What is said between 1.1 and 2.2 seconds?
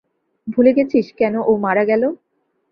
কেন ও মারা গেল?